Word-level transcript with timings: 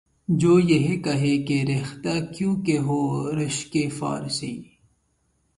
جو 0.39 0.57
یہ 0.59 0.95
کہے 1.03 1.35
کہ’’ 1.47 1.57
ریختہ 1.67 2.15
کیوں 2.33 2.55
کہ 2.65 2.77
ہو 2.77 2.99
رشکِ 3.37 3.73
فارسی؟‘‘ 3.99 4.53